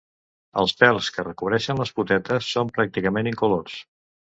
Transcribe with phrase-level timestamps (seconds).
[0.61, 3.79] Els pèls que recobreixen les potetes són pràcticament incolors.